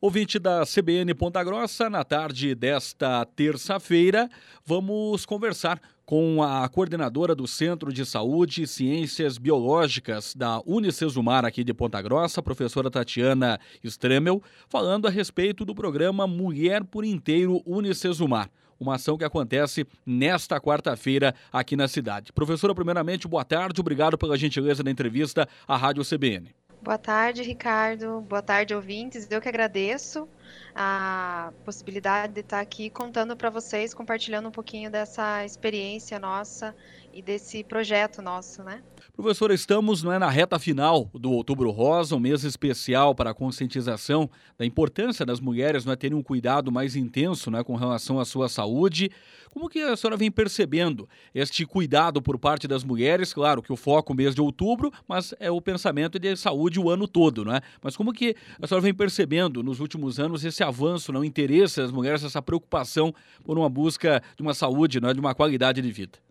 Ouvinte 0.00 0.38
da 0.38 0.64
CBN 0.64 1.12
Ponta 1.12 1.42
Grossa, 1.42 1.90
na 1.90 2.04
tarde 2.04 2.54
desta 2.54 3.24
terça-feira, 3.24 4.28
vamos 4.64 5.26
conversar 5.26 5.80
com 6.06 6.40
a 6.40 6.68
coordenadora 6.68 7.34
do 7.34 7.48
Centro 7.48 7.92
de 7.92 8.06
Saúde 8.06 8.62
e 8.62 8.66
Ciências 8.68 9.38
Biológicas 9.38 10.36
da 10.36 10.62
Unicesumar 10.64 11.44
aqui 11.44 11.64
de 11.64 11.74
Ponta 11.74 12.00
Grossa, 12.00 12.40
professora 12.40 12.88
Tatiana 12.88 13.58
Stremel, 13.82 14.40
falando 14.68 15.08
a 15.08 15.10
respeito 15.10 15.64
do 15.64 15.74
programa 15.74 16.28
Mulher 16.28 16.84
por 16.84 17.04
Inteiro 17.04 17.60
Unicesumar 17.66 18.48
uma 18.78 18.94
ação 18.94 19.18
que 19.18 19.24
acontece 19.24 19.84
nesta 20.06 20.60
quarta-feira 20.60 21.34
aqui 21.52 21.74
na 21.74 21.88
cidade. 21.88 22.32
Professora, 22.32 22.72
primeiramente, 22.72 23.26
boa 23.26 23.44
tarde, 23.44 23.80
obrigado 23.80 24.16
pela 24.16 24.38
gentileza 24.38 24.84
da 24.84 24.90
entrevista 24.92 25.48
à 25.66 25.76
Rádio 25.76 26.04
CBN. 26.04 26.54
Boa 26.80 26.96
tarde, 26.96 27.42
Ricardo. 27.42 28.20
Boa 28.22 28.40
tarde, 28.40 28.74
ouvintes. 28.74 29.28
Eu 29.30 29.40
que 29.40 29.48
agradeço 29.48 30.28
a 30.74 31.52
possibilidade 31.64 32.32
de 32.32 32.40
estar 32.40 32.60
aqui 32.60 32.88
contando 32.88 33.36
para 33.36 33.50
vocês, 33.50 33.92
compartilhando 33.92 34.48
um 34.48 34.52
pouquinho 34.52 34.90
dessa 34.90 35.44
experiência 35.44 36.18
nossa 36.20 36.74
e 37.12 37.22
desse 37.22 37.64
projeto 37.64 38.22
nosso, 38.22 38.62
né? 38.62 38.82
Professora, 39.14 39.52
estamos 39.52 40.02
não 40.02 40.12
é, 40.12 40.18
na 40.18 40.30
reta 40.30 40.58
final 40.58 41.10
do 41.12 41.32
Outubro 41.32 41.70
Rosa, 41.70 42.14
um 42.14 42.20
mês 42.20 42.44
especial 42.44 43.14
para 43.14 43.30
a 43.30 43.34
conscientização 43.34 44.30
da 44.56 44.64
importância 44.64 45.26
das 45.26 45.40
mulheres 45.40 45.84
não 45.84 45.92
é, 45.92 45.96
terem 45.96 46.16
um 46.16 46.22
cuidado 46.22 46.70
mais 46.70 46.94
intenso 46.94 47.50
né, 47.50 47.64
com 47.64 47.74
relação 47.74 48.20
à 48.20 48.24
sua 48.24 48.48
saúde. 48.48 49.10
Como 49.50 49.68
que 49.68 49.80
a 49.80 49.96
senhora 49.96 50.16
vem 50.16 50.30
percebendo 50.30 51.08
este 51.34 51.66
cuidado 51.66 52.22
por 52.22 52.38
parte 52.38 52.68
das 52.68 52.84
mulheres? 52.84 53.32
Claro 53.32 53.62
que 53.62 53.72
o 53.72 53.76
foco 53.76 54.14
mês 54.14 54.34
de 54.34 54.40
outubro, 54.40 54.92
mas 55.08 55.34
é 55.40 55.50
o 55.50 55.60
pensamento 55.60 56.18
de 56.18 56.36
saúde 56.36 56.78
o 56.78 56.90
ano 56.90 57.08
todo, 57.08 57.44
não 57.44 57.54
é? 57.54 57.60
Mas 57.82 57.96
como 57.96 58.12
que 58.12 58.36
a 58.60 58.66
senhora 58.66 58.82
vem 58.82 58.94
percebendo 58.94 59.62
nos 59.62 59.80
últimos 59.80 60.20
anos 60.20 60.44
esse 60.44 60.62
avanço, 60.62 61.12
não, 61.12 61.24
interesse 61.24 61.80
das 61.80 61.90
mulheres, 61.90 62.22
essa 62.22 62.42
preocupação 62.42 63.12
por 63.42 63.58
uma 63.58 63.68
busca 63.68 64.22
de 64.36 64.42
uma 64.42 64.54
saúde, 64.54 65.00
não 65.00 65.08
é, 65.08 65.14
de 65.14 65.20
uma 65.20 65.34
qualidade 65.34 65.82
de 65.82 65.90
vida? 65.90 66.27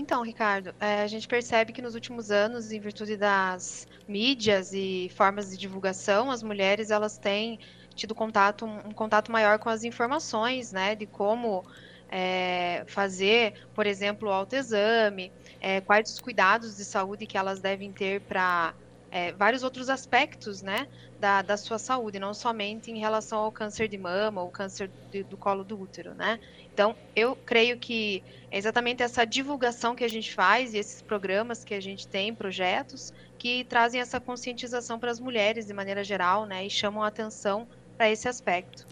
Então, 0.00 0.22
Ricardo, 0.22 0.74
é, 0.80 1.02
a 1.02 1.06
gente 1.06 1.28
percebe 1.28 1.72
que 1.72 1.82
nos 1.82 1.94
últimos 1.94 2.30
anos, 2.30 2.70
em 2.72 2.80
virtude 2.80 3.16
das 3.16 3.88
mídias 4.08 4.72
e 4.72 5.10
formas 5.14 5.50
de 5.50 5.58
divulgação, 5.58 6.30
as 6.30 6.42
mulheres 6.42 6.90
elas 6.90 7.18
têm 7.18 7.58
tido 7.94 8.14
contato, 8.14 8.64
um 8.64 8.92
contato 8.92 9.30
maior 9.30 9.58
com 9.58 9.68
as 9.68 9.84
informações, 9.84 10.72
né, 10.72 10.94
de 10.94 11.06
como 11.06 11.64
é, 12.08 12.84
fazer, 12.86 13.66
por 13.74 13.86
exemplo, 13.86 14.28
o 14.28 14.32
autoexame, 14.32 15.32
é, 15.60 15.80
quais 15.80 16.10
os 16.10 16.20
cuidados 16.20 16.76
de 16.76 16.84
saúde 16.84 17.26
que 17.26 17.36
elas 17.36 17.60
devem 17.60 17.92
ter 17.92 18.20
para 18.22 18.72
é, 19.10 19.32
vários 19.32 19.62
outros 19.62 19.88
aspectos, 19.88 20.62
né, 20.62 20.86
da, 21.18 21.42
da 21.42 21.56
sua 21.56 21.78
saúde, 21.78 22.18
não 22.18 22.32
somente 22.32 22.90
em 22.90 22.98
relação 22.98 23.40
ao 23.40 23.52
câncer 23.52 23.88
de 23.88 23.98
mama 23.98 24.42
ou 24.42 24.50
câncer 24.50 24.90
de, 25.10 25.24
do 25.24 25.36
colo 25.36 25.64
do 25.64 25.78
útero, 25.80 26.14
né? 26.14 26.38
Então, 26.72 26.96
eu 27.14 27.34
creio 27.34 27.78
que 27.78 28.22
é 28.50 28.58
exatamente 28.58 29.02
essa 29.02 29.24
divulgação 29.24 29.94
que 29.94 30.04
a 30.04 30.08
gente 30.08 30.32
faz 30.32 30.72
e 30.72 30.78
esses 30.78 31.02
programas 31.02 31.64
que 31.64 31.74
a 31.74 31.80
gente 31.80 32.08
tem, 32.08 32.34
projetos, 32.34 33.12
que 33.36 33.64
trazem 33.64 34.00
essa 34.00 34.20
conscientização 34.20 34.98
para 34.98 35.10
as 35.10 35.20
mulheres 35.20 35.66
de 35.66 35.74
maneira 35.74 36.04
geral, 36.04 36.46
né, 36.46 36.64
e 36.64 36.70
chamam 36.70 37.02
a 37.02 37.08
atenção 37.08 37.68
para 37.96 38.10
esse 38.10 38.28
aspecto. 38.28 38.86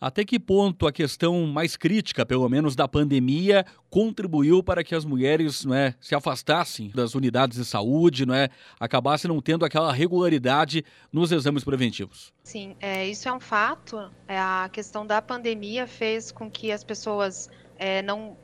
Até 0.00 0.24
que 0.24 0.38
ponto 0.38 0.86
a 0.86 0.92
questão 0.92 1.44
mais 1.46 1.76
crítica, 1.76 2.24
pelo 2.24 2.48
menos 2.48 2.76
da 2.76 2.86
pandemia, 2.86 3.66
contribuiu 3.90 4.62
para 4.62 4.84
que 4.84 4.94
as 4.94 5.04
mulheres 5.04 5.64
não 5.64 5.74
é, 5.74 5.94
se 6.00 6.14
afastassem 6.14 6.90
das 6.94 7.16
unidades 7.16 7.58
de 7.58 7.64
saúde, 7.64 8.24
não 8.24 8.34
é, 8.34 8.48
acabassem 8.78 9.28
não 9.28 9.40
tendo 9.40 9.64
aquela 9.64 9.92
regularidade 9.92 10.84
nos 11.12 11.32
exames 11.32 11.64
preventivos? 11.64 12.32
Sim, 12.44 12.76
é, 12.80 13.08
isso 13.08 13.28
é 13.28 13.32
um 13.32 13.40
fato. 13.40 14.08
É, 14.28 14.38
a 14.38 14.70
questão 14.72 15.04
da 15.04 15.20
pandemia 15.20 15.86
fez 15.86 16.30
com 16.30 16.48
que 16.48 16.70
as 16.70 16.84
pessoas 16.84 17.50
é, 17.76 18.00
não 18.02 18.36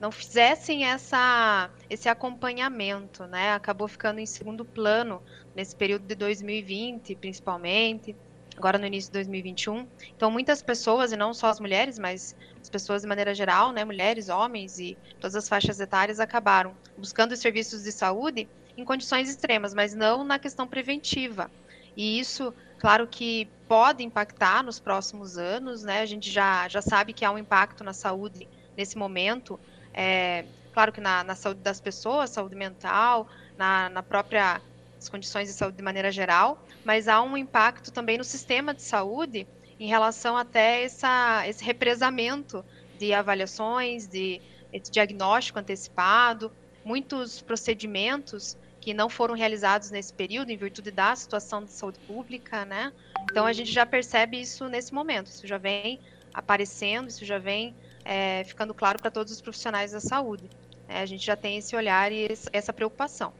não 0.00 0.10
fizessem 0.10 0.84
essa, 0.84 1.70
esse 1.88 2.08
acompanhamento, 2.08 3.24
né? 3.26 3.52
Acabou 3.52 3.86
ficando 3.86 4.18
em 4.18 4.26
segundo 4.26 4.64
plano 4.64 5.22
nesse 5.54 5.76
período 5.76 6.04
de 6.04 6.16
2020, 6.16 7.14
principalmente 7.14 8.16
agora 8.56 8.78
no 8.78 8.86
início 8.86 9.10
de 9.10 9.14
2021. 9.14 9.86
Então, 10.16 10.30
muitas 10.30 10.62
pessoas, 10.62 11.12
e 11.12 11.16
não 11.16 11.32
só 11.32 11.48
as 11.48 11.60
mulheres, 11.60 11.98
mas 11.98 12.36
as 12.60 12.68
pessoas 12.68 13.02
de 13.02 13.08
maneira 13.08 13.34
geral, 13.34 13.72
né, 13.72 13.84
mulheres, 13.84 14.28
homens 14.28 14.78
e 14.78 14.96
todas 15.20 15.34
as 15.34 15.48
faixas 15.48 15.80
etárias, 15.80 16.20
acabaram 16.20 16.74
buscando 16.96 17.32
os 17.32 17.40
serviços 17.40 17.82
de 17.82 17.92
saúde 17.92 18.48
em 18.76 18.84
condições 18.84 19.28
extremas, 19.28 19.74
mas 19.74 19.94
não 19.94 20.24
na 20.24 20.38
questão 20.38 20.66
preventiva. 20.66 21.50
E 21.96 22.18
isso, 22.18 22.54
claro 22.78 23.06
que 23.06 23.48
pode 23.68 24.02
impactar 24.02 24.62
nos 24.62 24.78
próximos 24.78 25.36
anos, 25.36 25.82
né? 25.82 26.00
A 26.00 26.06
gente 26.06 26.30
já, 26.30 26.68
já 26.68 26.80
sabe 26.80 27.12
que 27.12 27.24
há 27.24 27.30
um 27.30 27.38
impacto 27.38 27.84
na 27.84 27.92
saúde 27.92 28.48
nesse 28.76 28.96
momento, 28.96 29.60
é, 29.92 30.46
claro 30.72 30.92
que 30.92 31.00
na, 31.00 31.22
na 31.22 31.34
saúde 31.34 31.60
das 31.60 31.80
pessoas, 31.80 32.30
saúde 32.30 32.56
mental, 32.56 33.28
na, 33.58 33.90
na 33.90 34.02
própria 34.02 34.60
as 35.02 35.08
condições 35.08 35.48
de 35.48 35.54
saúde 35.54 35.76
de 35.76 35.82
maneira 35.82 36.10
geral, 36.10 36.64
mas 36.84 37.08
há 37.08 37.20
um 37.22 37.36
impacto 37.36 37.90
também 37.90 38.16
no 38.16 38.24
sistema 38.24 38.72
de 38.72 38.82
saúde 38.82 39.46
em 39.78 39.88
relação 39.88 40.36
até 40.36 40.84
essa, 40.84 41.42
esse 41.46 41.64
represamento 41.64 42.64
de 42.98 43.12
avaliações, 43.12 44.06
de 44.06 44.40
esse 44.72 44.90
diagnóstico 44.90 45.58
antecipado, 45.58 46.52
muitos 46.84 47.42
procedimentos 47.42 48.56
que 48.80 48.94
não 48.94 49.08
foram 49.08 49.34
realizados 49.34 49.90
nesse 49.90 50.12
período 50.12 50.50
em 50.50 50.56
virtude 50.56 50.90
da 50.90 51.14
situação 51.14 51.64
de 51.64 51.70
saúde 51.72 51.98
pública, 52.00 52.64
né? 52.64 52.92
Então 53.30 53.46
a 53.46 53.52
gente 53.52 53.70
já 53.70 53.84
percebe 53.84 54.40
isso 54.40 54.68
nesse 54.68 54.92
momento, 54.94 55.28
isso 55.28 55.46
já 55.46 55.58
vem 55.58 56.00
aparecendo, 56.32 57.08
isso 57.08 57.24
já 57.24 57.38
vem 57.38 57.74
é, 58.04 58.42
ficando 58.44 58.74
claro 58.74 58.98
para 58.98 59.10
todos 59.10 59.32
os 59.32 59.40
profissionais 59.40 59.92
da 59.92 60.00
saúde. 60.00 60.48
É, 60.92 61.00
a 61.00 61.06
gente 61.06 61.24
já 61.24 61.34
tem 61.34 61.56
esse 61.56 61.74
olhar 61.74 62.12
e 62.12 62.28
essa 62.52 62.72
preocupação. 62.72 63.32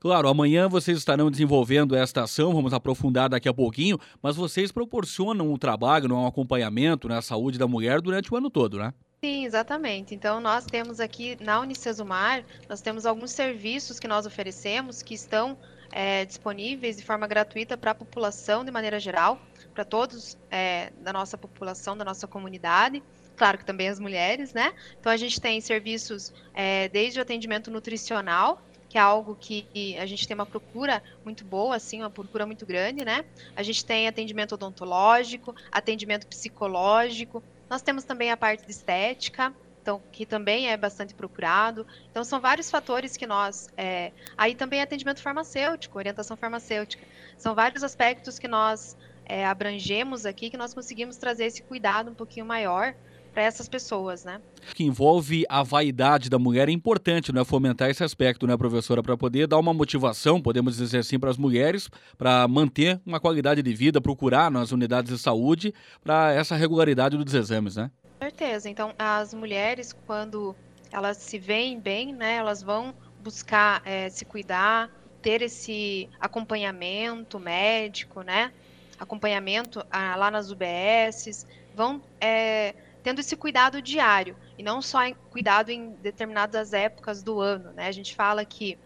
Claro, 0.00 0.28
amanhã 0.28 0.68
vocês 0.68 0.96
estarão 0.96 1.30
desenvolvendo 1.30 1.94
esta 1.94 2.22
ação, 2.22 2.54
vamos 2.54 2.72
aprofundar 2.72 3.28
daqui 3.28 3.48
a 3.48 3.54
pouquinho, 3.54 3.98
mas 4.22 4.34
vocês 4.34 4.72
proporcionam 4.72 5.52
um 5.52 5.58
trabalho, 5.58 6.14
um 6.14 6.26
acompanhamento 6.26 7.06
na 7.06 7.20
saúde 7.20 7.58
da 7.58 7.68
mulher 7.68 8.00
durante 8.00 8.32
o 8.32 8.36
ano 8.36 8.48
todo, 8.48 8.78
né? 8.78 8.94
Sim, 9.22 9.44
exatamente. 9.44 10.14
Então, 10.14 10.40
nós 10.40 10.64
temos 10.64 10.98
aqui 10.98 11.36
na 11.38 11.60
Unicesumar, 11.60 12.42
nós 12.66 12.80
temos 12.80 13.04
alguns 13.04 13.30
serviços 13.32 14.00
que 14.00 14.08
nós 14.08 14.24
oferecemos 14.24 15.02
que 15.02 15.12
estão 15.12 15.58
é, 15.92 16.24
disponíveis 16.24 16.96
de 16.96 17.04
forma 17.04 17.26
gratuita 17.26 17.76
para 17.76 17.90
a 17.90 17.94
população 17.94 18.64
de 18.64 18.70
maneira 18.70 18.98
geral, 18.98 19.38
para 19.74 19.84
todos 19.84 20.38
é, 20.50 20.90
da 21.02 21.12
nossa 21.12 21.36
população, 21.36 21.94
da 21.94 22.04
nossa 22.04 22.26
comunidade 22.26 23.02
claro 23.40 23.56
que 23.56 23.64
também 23.64 23.88
as 23.88 23.98
mulheres, 23.98 24.52
né? 24.52 24.74
Então 25.00 25.10
a 25.10 25.16
gente 25.16 25.40
tem 25.40 25.58
serviços 25.62 26.30
é, 26.52 26.90
desde 26.90 27.18
o 27.18 27.22
atendimento 27.22 27.70
nutricional, 27.70 28.60
que 28.86 28.98
é 28.98 29.00
algo 29.00 29.34
que 29.34 29.66
a 29.98 30.04
gente 30.04 30.28
tem 30.28 30.34
uma 30.34 30.44
procura 30.44 31.02
muito 31.24 31.42
boa, 31.42 31.76
assim, 31.76 32.00
uma 32.00 32.10
procura 32.10 32.44
muito 32.44 32.66
grande, 32.66 33.02
né? 33.02 33.24
A 33.56 33.62
gente 33.62 33.82
tem 33.82 34.06
atendimento 34.06 34.56
odontológico, 34.56 35.56
atendimento 35.72 36.26
psicológico, 36.26 37.42
nós 37.70 37.80
temos 37.80 38.04
também 38.04 38.30
a 38.30 38.36
parte 38.36 38.66
de 38.66 38.72
estética, 38.72 39.54
então, 39.80 40.02
que 40.12 40.26
também 40.26 40.68
é 40.68 40.76
bastante 40.76 41.14
procurado. 41.14 41.86
Então, 42.10 42.22
são 42.22 42.42
vários 42.42 42.70
fatores 42.70 43.16
que 43.16 43.26
nós. 43.26 43.70
É... 43.74 44.12
Aí 44.36 44.54
também 44.54 44.82
atendimento 44.82 45.22
farmacêutico, 45.22 45.96
orientação 45.96 46.36
farmacêutica. 46.36 47.02
São 47.38 47.54
vários 47.54 47.82
aspectos 47.82 48.38
que 48.38 48.46
nós 48.46 48.98
é, 49.24 49.46
abrangemos 49.46 50.26
aqui, 50.26 50.50
que 50.50 50.58
nós 50.58 50.74
conseguimos 50.74 51.16
trazer 51.16 51.46
esse 51.46 51.62
cuidado 51.62 52.10
um 52.10 52.14
pouquinho 52.14 52.44
maior 52.44 52.94
para 53.32 53.42
essas 53.42 53.68
pessoas, 53.68 54.24
né? 54.24 54.40
Que 54.74 54.84
envolve 54.84 55.44
a 55.48 55.62
vaidade 55.62 56.28
da 56.28 56.38
mulher 56.38 56.68
é 56.68 56.72
importante, 56.72 57.32
né? 57.32 57.44
Fomentar 57.44 57.90
esse 57.90 58.02
aspecto, 58.02 58.46
né, 58.46 58.56
professora, 58.56 59.02
para 59.02 59.16
poder 59.16 59.46
dar 59.46 59.58
uma 59.58 59.72
motivação, 59.72 60.40
podemos 60.40 60.76
dizer 60.76 60.98
assim, 60.98 61.18
para 61.18 61.30
as 61.30 61.36
mulheres, 61.36 61.88
para 62.18 62.46
manter 62.48 63.00
uma 63.06 63.20
qualidade 63.20 63.62
de 63.62 63.74
vida, 63.74 64.00
procurar 64.00 64.50
nas 64.50 64.72
unidades 64.72 65.12
de 65.12 65.18
saúde 65.18 65.72
para 66.02 66.32
essa 66.32 66.56
regularidade 66.56 67.16
dos 67.16 67.34
exames, 67.34 67.76
né? 67.76 67.90
Com 68.18 68.24
certeza. 68.24 68.68
Então, 68.68 68.92
as 68.98 69.32
mulheres, 69.32 69.94
quando 70.06 70.54
elas 70.92 71.16
se 71.16 71.38
veem 71.38 71.78
bem, 71.78 72.12
né, 72.12 72.34
elas 72.34 72.62
vão 72.62 72.94
buscar 73.22 73.82
é, 73.84 74.08
se 74.08 74.24
cuidar, 74.24 74.90
ter 75.22 75.42
esse 75.42 76.08
acompanhamento 76.18 77.38
médico, 77.38 78.22
né? 78.22 78.52
Acompanhamento 78.98 79.84
ah, 79.90 80.16
lá 80.16 80.30
nas 80.30 80.50
UBSs, 80.50 81.46
vão 81.74 82.02
é, 82.20 82.74
tendo 83.02 83.20
esse 83.20 83.36
cuidado 83.36 83.80
diário 83.80 84.36
e 84.58 84.62
não 84.62 84.82
só 84.82 85.04
em, 85.04 85.14
cuidado 85.30 85.70
em 85.70 85.90
determinadas 85.94 86.72
épocas 86.72 87.22
do 87.22 87.40
ano, 87.40 87.72
né? 87.72 87.86
A 87.86 87.92
gente 87.92 88.14
fala 88.14 88.44
que 88.44 88.78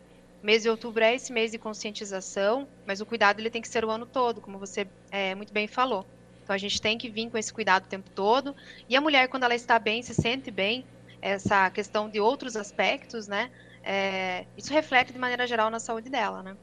mês 0.42 0.62
de 0.62 0.68
outubro 0.68 1.02
é 1.02 1.14
esse 1.14 1.32
mês 1.32 1.52
de 1.52 1.58
conscientização, 1.58 2.68
mas 2.86 3.00
o 3.00 3.06
cuidado 3.06 3.40
ele 3.40 3.50
tem 3.50 3.62
que 3.62 3.68
ser 3.68 3.84
o 3.84 3.90
ano 3.90 4.06
todo, 4.06 4.40
como 4.40 4.58
você 4.58 4.86
é, 5.10 5.34
muito 5.34 5.52
bem 5.52 5.66
falou. 5.66 6.06
Então 6.42 6.54
a 6.54 6.58
gente 6.58 6.80
tem 6.80 6.98
que 6.98 7.08
vir 7.08 7.30
com 7.30 7.38
esse 7.38 7.52
cuidado 7.52 7.84
o 7.84 7.88
tempo 7.88 8.10
todo. 8.10 8.54
E 8.88 8.94
a 8.94 9.00
mulher, 9.00 9.28
quando 9.28 9.44
ela 9.44 9.54
está 9.54 9.78
bem, 9.78 10.02
se 10.02 10.14
sente 10.14 10.50
bem, 10.50 10.84
essa 11.20 11.70
questão 11.70 12.08
de 12.10 12.20
outros 12.20 12.54
aspectos, 12.54 13.26
né? 13.26 13.50
É, 13.82 14.46
isso 14.56 14.72
reflete 14.72 15.12
de 15.12 15.18
maneira 15.18 15.46
geral 15.46 15.70
na 15.70 15.80
saúde 15.80 16.10
dela, 16.10 16.42
né? 16.42 16.54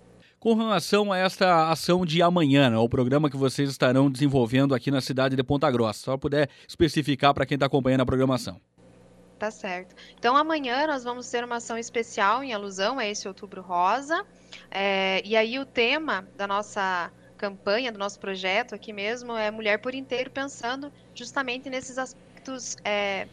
Com 0.41 0.55
relação 0.55 1.11
a 1.11 1.19
esta 1.19 1.69
ação 1.69 2.03
de 2.03 2.19
amanhã, 2.19 2.71
né, 2.71 2.75
o 2.75 2.89
programa 2.89 3.29
que 3.29 3.37
vocês 3.37 3.69
estarão 3.69 4.09
desenvolvendo 4.09 4.73
aqui 4.73 4.89
na 4.89 4.99
cidade 4.99 5.35
de 5.35 5.43
Ponta 5.43 5.69
Grossa, 5.69 5.99
só 5.99 6.17
puder 6.17 6.49
especificar 6.67 7.31
para 7.31 7.45
quem 7.45 7.53
está 7.53 7.67
acompanhando 7.67 8.01
a 8.01 8.05
programação. 8.07 8.59
Tá 9.37 9.51
certo. 9.51 9.93
Então 10.17 10.35
amanhã 10.35 10.87
nós 10.87 11.03
vamos 11.03 11.29
ter 11.29 11.43
uma 11.43 11.57
ação 11.57 11.77
especial 11.77 12.43
em 12.43 12.53
alusão 12.53 12.97
a 12.97 13.05
esse 13.05 13.27
Outubro 13.27 13.61
Rosa. 13.61 14.25
É, 14.71 15.21
e 15.23 15.35
aí 15.35 15.59
o 15.59 15.65
tema 15.65 16.27
da 16.35 16.47
nossa 16.47 17.11
campanha, 17.37 17.91
do 17.91 17.99
nosso 17.99 18.19
projeto 18.19 18.73
aqui 18.73 18.91
mesmo, 18.91 19.37
é 19.37 19.51
Mulher 19.51 19.77
por 19.77 19.93
Inteiro, 19.93 20.31
pensando 20.31 20.91
justamente 21.13 21.69
nesses 21.69 21.99
aspectos 21.99 22.77
é, 22.83 23.27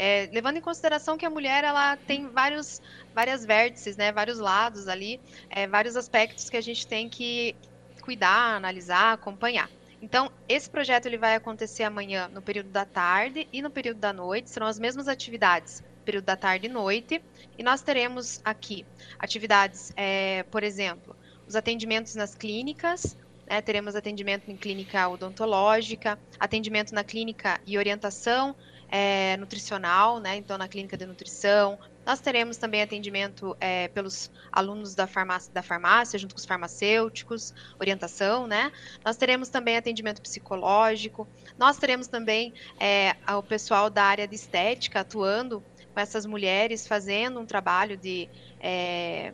é, 0.00 0.30
levando 0.32 0.56
em 0.56 0.62
consideração 0.62 1.18
que 1.18 1.26
a 1.26 1.30
mulher 1.30 1.62
ela 1.62 1.94
tem 1.94 2.26
vários, 2.26 2.80
várias 3.14 3.44
vértices, 3.44 3.98
né, 3.98 4.10
vários 4.10 4.38
lados 4.38 4.88
ali, 4.88 5.20
é, 5.50 5.66
vários 5.66 5.94
aspectos 5.94 6.48
que 6.48 6.56
a 6.56 6.60
gente 6.62 6.86
tem 6.86 7.06
que 7.06 7.54
cuidar, 8.00 8.56
analisar, 8.56 9.12
acompanhar. 9.12 9.68
Então, 10.00 10.32
esse 10.48 10.70
projeto 10.70 11.04
ele 11.04 11.18
vai 11.18 11.34
acontecer 11.34 11.82
amanhã 11.82 12.28
no 12.28 12.40
período 12.40 12.70
da 12.70 12.86
tarde 12.86 13.46
e 13.52 13.60
no 13.60 13.70
período 13.70 13.98
da 13.98 14.10
noite, 14.10 14.48
serão 14.48 14.66
as 14.66 14.78
mesmas 14.78 15.06
atividades, 15.06 15.84
período 16.02 16.24
da 16.24 16.36
tarde 16.36 16.64
e 16.64 16.70
noite, 16.70 17.22
e 17.58 17.62
nós 17.62 17.82
teremos 17.82 18.40
aqui 18.42 18.86
atividades, 19.18 19.92
é, 19.94 20.44
por 20.44 20.62
exemplo, 20.62 21.14
os 21.46 21.54
atendimentos 21.54 22.14
nas 22.14 22.34
clínicas, 22.34 23.18
né, 23.46 23.60
teremos 23.60 23.94
atendimento 23.94 24.50
em 24.50 24.56
clínica 24.56 25.06
odontológica, 25.10 26.18
atendimento 26.38 26.94
na 26.94 27.04
clínica 27.04 27.60
e 27.66 27.76
orientação 27.76 28.56
é, 28.90 29.36
nutricional, 29.36 30.18
né? 30.18 30.36
Então, 30.36 30.58
na 30.58 30.66
clínica 30.66 30.96
de 30.96 31.06
nutrição. 31.06 31.78
Nós 32.04 32.18
teremos 32.18 32.56
também 32.56 32.82
atendimento 32.82 33.56
é, 33.60 33.88
pelos 33.88 34.30
alunos 34.50 34.94
da 34.94 35.06
farmácia, 35.06 35.52
da 35.52 35.62
farmácia, 35.62 36.18
junto 36.18 36.34
com 36.34 36.40
os 36.40 36.44
farmacêuticos, 36.44 37.54
orientação, 37.78 38.46
né? 38.46 38.72
Nós 39.04 39.16
teremos 39.16 39.48
também 39.48 39.76
atendimento 39.76 40.20
psicológico. 40.20 41.28
Nós 41.56 41.76
teremos 41.78 42.08
também 42.08 42.52
é, 42.80 43.14
o 43.32 43.42
pessoal 43.42 43.88
da 43.88 44.04
área 44.04 44.26
de 44.26 44.34
estética 44.34 45.00
atuando 45.00 45.62
com 45.94 46.00
essas 46.00 46.26
mulheres, 46.26 46.86
fazendo 46.86 47.38
um 47.38 47.46
trabalho 47.46 47.96
de 47.96 48.28
é, 48.60 49.32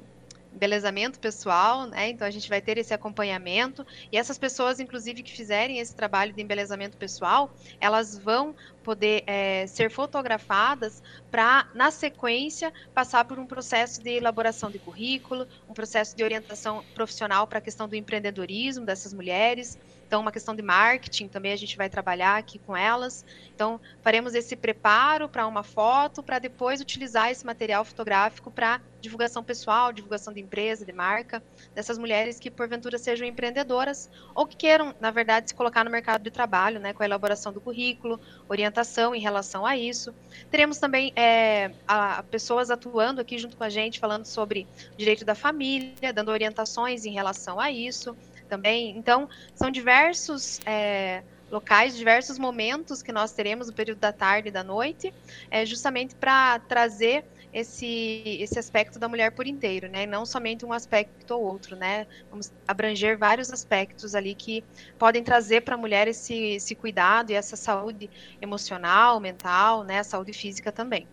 embelezamento 0.56 1.20
pessoal, 1.20 1.86
né? 1.86 2.08
Então 2.08 2.26
a 2.26 2.30
gente 2.30 2.48
vai 2.48 2.60
ter 2.60 2.78
esse 2.78 2.92
acompanhamento 2.92 3.86
e 4.10 4.16
essas 4.16 4.38
pessoas, 4.38 4.80
inclusive, 4.80 5.22
que 5.22 5.32
fizerem 5.32 5.78
esse 5.78 5.94
trabalho 5.94 6.32
de 6.32 6.42
embelezamento 6.42 6.96
pessoal, 6.96 7.54
elas 7.78 8.18
vão 8.18 8.56
poder 8.82 9.22
é, 9.26 9.66
ser 9.66 9.90
fotografadas 9.90 11.02
para, 11.30 11.68
na 11.74 11.90
sequência, 11.90 12.72
passar 12.94 13.24
por 13.26 13.38
um 13.38 13.46
processo 13.46 14.02
de 14.02 14.10
elaboração 14.10 14.70
de 14.70 14.78
currículo, 14.78 15.46
um 15.68 15.74
processo 15.74 16.16
de 16.16 16.24
orientação 16.24 16.84
profissional 16.94 17.46
para 17.46 17.58
a 17.58 17.62
questão 17.62 17.86
do 17.86 17.94
empreendedorismo 17.94 18.86
dessas 18.86 19.12
mulheres. 19.12 19.78
Então, 20.06 20.20
uma 20.20 20.30
questão 20.30 20.54
de 20.54 20.62
marketing 20.62 21.26
também 21.26 21.52
a 21.52 21.56
gente 21.56 21.76
vai 21.76 21.88
trabalhar 21.88 22.36
aqui 22.36 22.58
com 22.60 22.76
elas. 22.76 23.24
Então, 23.54 23.80
faremos 24.02 24.34
esse 24.34 24.54
preparo 24.54 25.28
para 25.28 25.46
uma 25.46 25.62
foto, 25.62 26.22
para 26.22 26.38
depois 26.38 26.80
utilizar 26.80 27.30
esse 27.30 27.44
material 27.44 27.84
fotográfico 27.84 28.50
para 28.50 28.80
divulgação 29.00 29.42
pessoal, 29.42 29.92
divulgação 29.92 30.32
de 30.32 30.40
empresa, 30.40 30.84
de 30.84 30.92
marca, 30.92 31.42
dessas 31.74 31.98
mulheres 31.98 32.38
que 32.38 32.50
porventura 32.50 32.98
sejam 32.98 33.26
empreendedoras 33.26 34.10
ou 34.34 34.46
que 34.46 34.56
queiram, 34.56 34.94
na 35.00 35.10
verdade, 35.10 35.48
se 35.48 35.54
colocar 35.54 35.84
no 35.84 35.90
mercado 35.90 36.22
de 36.22 36.30
trabalho, 36.30 36.80
né, 36.80 36.92
com 36.92 37.02
a 37.02 37.06
elaboração 37.06 37.52
do 37.52 37.60
currículo, 37.60 38.20
orientação 38.48 39.14
em 39.14 39.20
relação 39.20 39.66
a 39.66 39.76
isso. 39.76 40.14
Teremos 40.50 40.78
também 40.78 41.12
é, 41.16 41.72
a, 41.86 42.22
pessoas 42.24 42.70
atuando 42.70 43.20
aqui 43.20 43.38
junto 43.38 43.56
com 43.56 43.64
a 43.64 43.68
gente, 43.68 43.98
falando 43.98 44.24
sobre 44.24 44.66
direito 44.96 45.24
da 45.24 45.34
família, 45.34 46.12
dando 46.12 46.30
orientações 46.30 47.04
em 47.04 47.12
relação 47.12 47.58
a 47.58 47.70
isso 47.70 48.16
também. 48.46 48.96
Então, 48.96 49.28
são 49.54 49.70
diversos 49.70 50.60
é, 50.66 51.22
locais, 51.50 51.96
diversos 51.96 52.38
momentos 52.38 53.02
que 53.02 53.12
nós 53.12 53.32
teremos 53.32 53.68
no 53.68 53.74
período 53.74 53.98
da 53.98 54.12
tarde 54.12 54.48
e 54.48 54.52
da 54.52 54.64
noite, 54.64 55.12
é, 55.50 55.64
justamente 55.64 56.14
para 56.14 56.58
trazer 56.60 57.24
esse, 57.52 58.38
esse 58.40 58.58
aspecto 58.58 58.98
da 58.98 59.08
mulher 59.08 59.34
por 59.34 59.46
inteiro, 59.46 59.88
né? 59.88 60.04
Não 60.04 60.26
somente 60.26 60.66
um 60.66 60.72
aspecto 60.72 61.34
ou 61.34 61.42
outro, 61.42 61.74
né? 61.76 62.06
Vamos 62.30 62.52
abranger 62.68 63.16
vários 63.16 63.50
aspectos 63.50 64.14
ali 64.14 64.34
que 64.34 64.62
podem 64.98 65.22
trazer 65.22 65.62
para 65.62 65.74
a 65.74 65.78
mulher 65.78 66.06
esse, 66.06 66.34
esse 66.34 66.74
cuidado 66.74 67.30
e 67.30 67.34
essa 67.34 67.56
saúde 67.56 68.10
emocional, 68.42 69.20
mental, 69.20 69.84
né? 69.84 70.02
Saúde 70.02 70.32
física 70.32 70.70
também. 70.70 71.08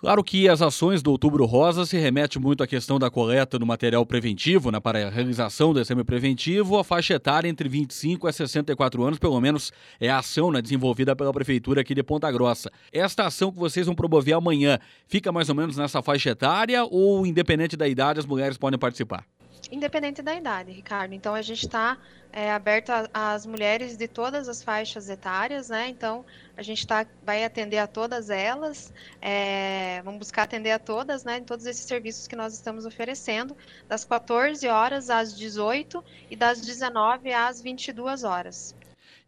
Claro 0.00 0.22
que 0.22 0.48
as 0.48 0.62
ações 0.62 1.02
do 1.02 1.10
Outubro 1.10 1.44
Rosa 1.44 1.84
se 1.84 1.98
remetem 1.98 2.40
muito 2.40 2.62
à 2.62 2.68
questão 2.68 3.00
da 3.00 3.10
coleta 3.10 3.58
do 3.58 3.66
material 3.66 4.06
preventivo, 4.06 4.70
né, 4.70 4.78
para 4.78 5.08
a 5.08 5.10
realização 5.10 5.72
do 5.72 5.80
exame 5.80 6.04
preventivo, 6.04 6.78
a 6.78 6.84
faixa 6.84 7.14
etária 7.14 7.48
entre 7.48 7.68
25 7.68 8.28
a 8.28 8.32
64 8.32 9.02
anos, 9.02 9.18
pelo 9.18 9.40
menos 9.40 9.72
é 9.98 10.08
a 10.08 10.18
ação 10.18 10.52
né, 10.52 10.62
desenvolvida 10.62 11.16
pela 11.16 11.32
Prefeitura 11.32 11.80
aqui 11.80 11.96
de 11.96 12.02
Ponta 12.04 12.30
Grossa. 12.30 12.70
Esta 12.92 13.26
ação 13.26 13.50
que 13.50 13.58
vocês 13.58 13.86
vão 13.86 13.94
promover 13.96 14.34
amanhã 14.34 14.78
fica 15.08 15.32
mais 15.32 15.48
ou 15.48 15.56
menos 15.56 15.76
nessa 15.76 16.00
faixa 16.00 16.30
etária 16.30 16.84
ou, 16.84 17.26
independente 17.26 17.76
da 17.76 17.88
idade, 17.88 18.20
as 18.20 18.26
mulheres 18.26 18.56
podem 18.56 18.78
participar? 18.78 19.24
Independente 19.70 20.22
da 20.22 20.34
idade, 20.34 20.72
Ricardo. 20.72 21.12
Então 21.12 21.34
a 21.34 21.42
gente 21.42 21.64
está 21.64 21.98
é, 22.32 22.50
aberto 22.50 22.90
às 23.12 23.46
mulheres 23.46 23.96
de 23.96 24.06
todas 24.06 24.48
as 24.48 24.62
faixas 24.62 25.08
etárias, 25.08 25.68
né? 25.68 25.88
Então 25.88 26.24
a 26.56 26.62
gente 26.62 26.86
tá, 26.86 27.06
vai 27.24 27.44
atender 27.44 27.78
a 27.78 27.86
todas 27.86 28.30
elas, 28.30 28.92
é, 29.20 30.00
vamos 30.02 30.20
buscar 30.20 30.42
atender 30.42 30.70
a 30.70 30.78
todas, 30.78 31.24
né? 31.24 31.38
Em 31.38 31.44
todos 31.44 31.66
esses 31.66 31.84
serviços 31.84 32.26
que 32.26 32.36
nós 32.36 32.54
estamos 32.54 32.86
oferecendo, 32.86 33.56
das 33.88 34.04
14 34.04 34.66
horas 34.68 35.10
às 35.10 35.36
18 35.36 36.02
e 36.30 36.36
das 36.36 36.60
19 36.60 37.32
às 37.32 37.60
22 37.60 38.24
horas. 38.24 38.74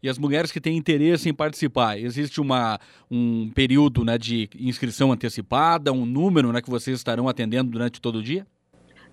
E 0.03 0.09
as 0.09 0.17
mulheres 0.17 0.51
que 0.51 0.59
têm 0.59 0.77
interesse 0.77 1.29
em 1.29 1.33
participar, 1.33 1.99
existe 1.99 2.41
uma, 2.41 2.79
um 3.09 3.51
período 3.51 4.03
né, 4.03 4.17
de 4.17 4.49
inscrição 4.59 5.11
antecipada, 5.11 5.91
um 5.91 6.05
número 6.07 6.51
né, 6.51 6.59
que 6.59 6.71
vocês 6.71 6.97
estarão 6.97 7.29
atendendo 7.29 7.69
durante 7.69 8.01
todo 8.01 8.17
o 8.17 8.23
dia? 8.23 8.47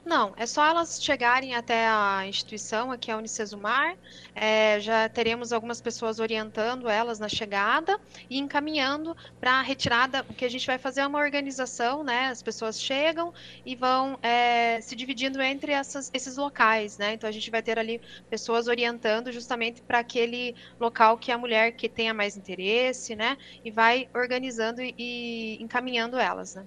Não, 0.09 0.33
é 0.39 0.47
só 0.47 0.65
elas 0.65 1.03
chegarem 1.03 1.55
até 1.55 1.87
a 1.87 2.27
instituição, 2.27 2.91
aqui 2.91 3.11
a 3.11 3.19
Unicesumar, 3.19 3.95
é, 4.35 4.81
já 4.81 5.07
teremos 5.07 5.53
algumas 5.53 5.83
pessoas 5.83 6.19
orientando 6.19 6.89
elas 6.89 7.19
na 7.19 7.29
chegada 7.29 8.01
e 8.31 8.39
encaminhando 8.39 9.15
para 9.39 9.59
a 9.59 9.63
retirada, 9.63 10.25
o 10.31 10.33
que 10.33 10.47
a 10.47 10.49
gente 10.49 10.67
vai 10.67 10.79
fazer 10.79 11.03
é 11.03 11.07
uma 11.07 11.19
organização, 11.19 12.03
né? 12.03 12.29
As 12.29 12.43
pessoas 12.43 12.81
chegam 12.81 13.35
e 13.67 13.77
vão 13.77 14.19
é, 14.23 14.81
se 14.81 14.97
dividindo 14.97 15.43
entre 15.43 15.73
essas, 15.73 16.11
esses 16.15 16.39
locais, 16.39 16.97
né? 16.97 17.13
Então 17.13 17.29
a 17.29 17.33
gente 17.33 17.51
vai 17.51 17.63
ter 17.63 17.79
ali 17.79 18.01
pessoas 18.31 18.67
orientando 18.67 19.31
justamente 19.31 19.83
para 19.83 19.99
aquele 19.99 20.57
local 20.81 21.19
que 21.19 21.31
a 21.31 21.37
mulher 21.37 21.73
que 21.73 21.87
tenha 21.87 22.15
mais 22.15 22.35
interesse, 22.35 23.15
né? 23.15 23.37
E 23.63 23.71
vai 23.71 24.09
organizando 24.15 24.81
e, 24.81 24.95
e 24.97 25.63
encaminhando 25.63 26.17
elas, 26.19 26.55
né? 26.55 26.67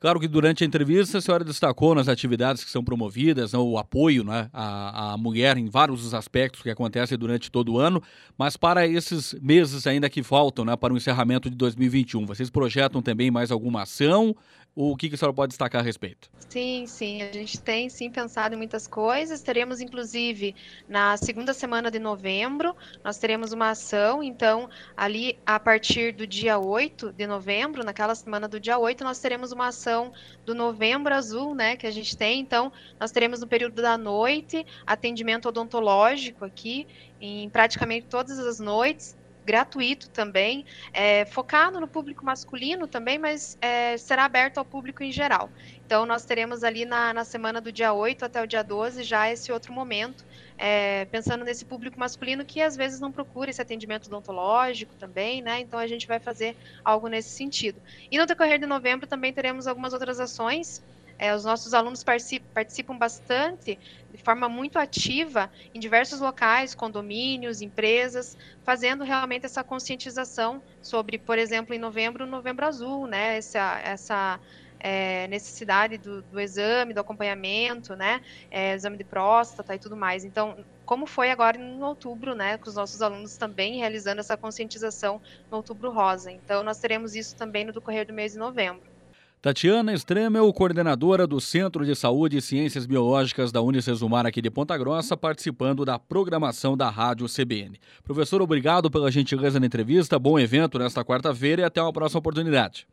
Claro 0.00 0.20
que 0.20 0.28
durante 0.28 0.62
a 0.62 0.66
entrevista 0.66 1.18
a 1.18 1.20
senhora 1.20 1.44
destacou 1.44 1.92
nas 1.92 2.06
atividades 2.06 2.62
que 2.62 2.70
são 2.70 2.84
promovidas, 2.84 3.52
né, 3.52 3.58
o 3.58 3.76
apoio 3.76 4.22
né, 4.22 4.48
à, 4.52 5.14
à, 5.14 5.18
mulher 5.18 5.56
em 5.56 5.68
vários 5.68 6.14
aspectos 6.14 6.62
que 6.62 6.70
acontecem 6.70 7.18
durante 7.18 7.50
todo 7.50 7.72
o 7.72 7.78
ano, 7.80 8.00
mas 8.36 8.56
para 8.56 8.86
esses 8.86 9.34
meses 9.42 9.88
ainda 9.88 10.08
que 10.08 10.22
faltam 10.22 10.64
né, 10.64 10.76
para 10.76 10.94
o 10.94 10.96
encerramento 10.96 11.50
de 11.50 11.56
2021, 11.56 12.26
vocês 12.26 12.48
projetam 12.48 13.02
também 13.02 13.28
mais 13.28 13.50
alguma 13.50 13.82
ação? 13.82 14.36
O 14.80 14.96
que, 14.96 15.08
que 15.08 15.16
a 15.16 15.18
senhora 15.18 15.34
pode 15.34 15.48
destacar 15.48 15.80
a 15.80 15.84
respeito? 15.84 16.30
Sim, 16.48 16.86
sim, 16.86 17.20
a 17.20 17.32
gente 17.32 17.60
tem 17.60 17.88
sim 17.88 18.08
pensado 18.08 18.54
em 18.54 18.56
muitas 18.56 18.86
coisas. 18.86 19.42
Teremos, 19.42 19.80
inclusive, 19.80 20.54
na 20.88 21.16
segunda 21.16 21.52
semana 21.52 21.90
de 21.90 21.98
novembro, 21.98 22.76
nós 23.02 23.18
teremos 23.18 23.52
uma 23.52 23.70
ação. 23.70 24.22
Então, 24.22 24.70
ali 24.96 25.36
a 25.44 25.58
partir 25.58 26.12
do 26.12 26.24
dia 26.24 26.60
8 26.60 27.12
de 27.12 27.26
novembro, 27.26 27.84
naquela 27.84 28.14
semana 28.14 28.46
do 28.46 28.60
dia 28.60 28.78
8, 28.78 29.02
nós 29.02 29.18
teremos 29.18 29.50
uma 29.50 29.66
ação 29.66 30.12
do 30.46 30.54
Novembro 30.54 31.12
Azul, 31.12 31.56
né? 31.56 31.74
Que 31.74 31.88
a 31.88 31.90
gente 31.90 32.16
tem. 32.16 32.38
Então, 32.38 32.70
nós 33.00 33.10
teremos 33.10 33.40
no 33.40 33.48
período 33.48 33.82
da 33.82 33.98
noite 33.98 34.64
atendimento 34.86 35.48
odontológico 35.48 36.44
aqui, 36.44 36.86
em 37.20 37.50
praticamente 37.50 38.06
todas 38.06 38.38
as 38.38 38.60
noites 38.60 39.17
gratuito 39.48 40.10
também, 40.10 40.66
é, 40.92 41.24
focado 41.24 41.80
no 41.80 41.88
público 41.88 42.22
masculino 42.22 42.86
também, 42.86 43.18
mas 43.18 43.56
é, 43.62 43.96
será 43.96 44.26
aberto 44.26 44.58
ao 44.58 44.64
público 44.64 45.02
em 45.02 45.10
geral. 45.10 45.48
Então, 45.86 46.04
nós 46.04 46.26
teremos 46.26 46.62
ali 46.62 46.84
na, 46.84 47.14
na 47.14 47.24
semana 47.24 47.58
do 47.58 47.72
dia 47.72 47.94
8 47.94 48.26
até 48.26 48.42
o 48.42 48.46
dia 48.46 48.62
12 48.62 49.02
já 49.02 49.30
esse 49.32 49.50
outro 49.50 49.72
momento, 49.72 50.22
é, 50.58 51.06
pensando 51.06 51.46
nesse 51.46 51.64
público 51.64 51.98
masculino 51.98 52.44
que 52.44 52.60
às 52.60 52.76
vezes 52.76 53.00
não 53.00 53.10
procura 53.10 53.48
esse 53.48 53.62
atendimento 53.62 54.08
odontológico 54.08 54.94
também, 54.96 55.40
né? 55.40 55.60
Então, 55.60 55.78
a 55.78 55.86
gente 55.86 56.06
vai 56.06 56.20
fazer 56.20 56.54
algo 56.84 57.08
nesse 57.08 57.30
sentido. 57.30 57.80
E 58.10 58.18
no 58.18 58.26
decorrer 58.26 58.58
de 58.58 58.66
novembro 58.66 59.06
também 59.06 59.32
teremos 59.32 59.66
algumas 59.66 59.94
outras 59.94 60.20
ações 60.20 60.82
é, 61.18 61.34
os 61.34 61.44
nossos 61.44 61.74
alunos 61.74 62.04
participam 62.04 62.96
bastante, 62.96 63.78
de 64.10 64.22
forma 64.22 64.48
muito 64.48 64.78
ativa, 64.78 65.50
em 65.74 65.80
diversos 65.80 66.20
locais, 66.20 66.74
condomínios, 66.74 67.60
empresas, 67.60 68.36
fazendo 68.62 69.02
realmente 69.02 69.44
essa 69.44 69.64
conscientização 69.64 70.62
sobre, 70.80 71.18
por 71.18 71.36
exemplo, 71.36 71.74
em 71.74 71.78
novembro, 71.78 72.24
Novembro 72.24 72.66
Azul, 72.66 73.06
né? 73.06 73.36
Essa, 73.36 73.80
essa 73.84 74.40
é, 74.78 75.26
necessidade 75.26 75.98
do, 75.98 76.22
do, 76.22 76.38
exame, 76.38 76.94
do 76.94 77.00
acompanhamento, 77.00 77.96
né? 77.96 78.20
É, 78.50 78.74
exame 78.74 78.96
de 78.96 79.04
próstata 79.04 79.74
e 79.74 79.78
tudo 79.78 79.96
mais. 79.96 80.24
Então, 80.24 80.64
como 80.84 81.06
foi 81.06 81.30
agora 81.30 81.58
em 81.58 81.82
outubro, 81.82 82.34
né? 82.34 82.58
Com 82.58 82.68
os 82.68 82.76
nossos 82.76 83.02
alunos 83.02 83.36
também 83.36 83.78
realizando 83.78 84.20
essa 84.20 84.36
conscientização 84.36 85.20
no 85.50 85.56
Outubro 85.58 85.90
Rosa. 85.90 86.30
Então, 86.30 86.62
nós 86.62 86.78
teremos 86.78 87.14
isso 87.14 87.36
também 87.36 87.64
no 87.64 87.72
decorrer 87.72 88.06
do 88.06 88.12
mês 88.12 88.32
de 88.32 88.38
novembro. 88.38 88.97
Tatiana 89.40 89.94
Stremel, 89.94 90.52
coordenadora 90.52 91.24
do 91.24 91.40
Centro 91.40 91.86
de 91.86 91.94
Saúde 91.94 92.38
e 92.38 92.42
Ciências 92.42 92.86
Biológicas 92.86 93.52
da 93.52 93.62
Unicesumar 93.62 94.26
aqui 94.26 94.42
de 94.42 94.50
Ponta 94.50 94.76
Grossa, 94.76 95.16
participando 95.16 95.84
da 95.84 95.96
programação 95.96 96.76
da 96.76 96.90
Rádio 96.90 97.28
CBN. 97.28 97.78
Professor, 98.02 98.42
obrigado 98.42 98.90
pela 98.90 99.12
gentileza 99.12 99.60
na 99.60 99.66
entrevista, 99.66 100.18
bom 100.18 100.40
evento 100.40 100.76
nesta 100.76 101.04
quarta-feira 101.04 101.62
e 101.62 101.64
até 101.64 101.80
uma 101.80 101.92
próxima 101.92 102.18
oportunidade. 102.18 102.84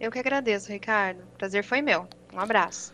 Eu 0.00 0.10
que 0.10 0.18
agradeço, 0.18 0.72
Ricardo. 0.72 1.22
Prazer 1.38 1.62
foi 1.62 1.80
meu. 1.80 2.08
Um 2.34 2.40
abraço. 2.40 2.92